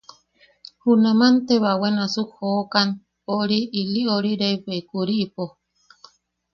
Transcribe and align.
Junaman 0.81 1.33
te 1.47 1.55
bawe 1.63 1.87
nasuk 1.97 2.29
te 2.33 2.35
joʼokan 2.39 2.89
ori 3.39 3.59
ili 3.81 4.01
ori 4.15 4.31
rebbeikuoripo. 4.41 5.43